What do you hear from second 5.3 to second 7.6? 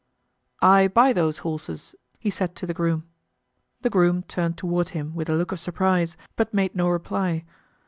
look of surprise, but made no reply.